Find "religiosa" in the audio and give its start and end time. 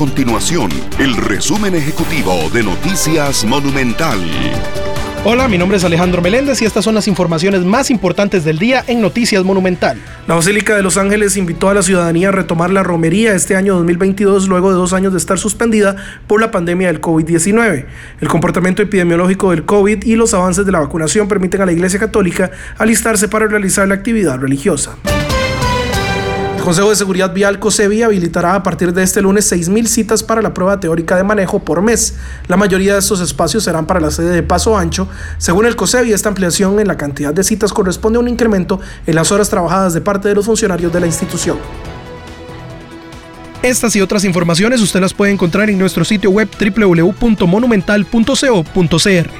24.38-24.96